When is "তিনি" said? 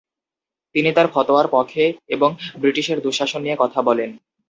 0.75-0.89